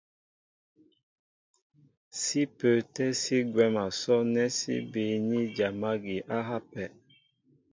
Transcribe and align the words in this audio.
Sí 2.19 2.41
pə́ə́tɛ́ 2.57 3.09
sí 3.21 3.35
gwɛ̌m 3.51 3.75
a 3.83 3.85
sɔ́' 3.99 4.23
nɛ́ 4.33 4.47
sí 4.57 4.73
bííní 4.91 5.39
dyam 5.55 5.79
ági 5.91 6.15
á 6.35 6.37
hápɛ. 6.49 6.83